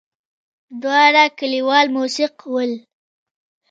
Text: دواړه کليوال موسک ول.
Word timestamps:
دواړه 0.81 1.23
کليوال 1.39 1.85
موسک 1.95 2.35
ول. 2.53 2.71